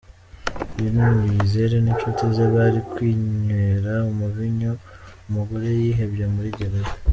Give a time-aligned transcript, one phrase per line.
[0.75, 4.71] Lin Muyizere n’inshuti ze bari kwinywera umuvinyo,
[5.27, 6.93] umugore yihebye muri gereza